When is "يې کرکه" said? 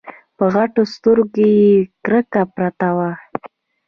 1.59-2.41